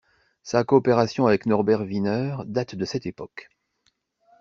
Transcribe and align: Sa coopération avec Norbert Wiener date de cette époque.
Sa 0.41 0.63
coopération 0.63 1.27
avec 1.27 1.45
Norbert 1.45 1.81
Wiener 1.81 2.37
date 2.47 2.73
de 2.73 2.85
cette 2.85 3.05
époque. 3.05 3.49